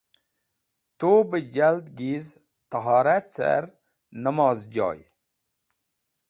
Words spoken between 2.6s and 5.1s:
tahora car, namoz joy.